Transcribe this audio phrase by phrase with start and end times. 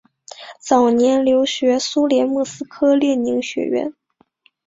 [0.59, 3.93] 早年留学苏联莫斯科列宁学院。